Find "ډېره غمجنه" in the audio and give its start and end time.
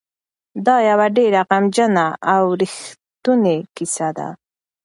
1.17-2.05